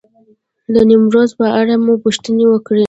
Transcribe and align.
د 0.73 0.75
نیمروز 0.89 1.29
په 1.39 1.45
اړه 1.59 1.75
مو 1.83 1.93
پوښتنې 2.03 2.45
وکړې. 2.49 2.79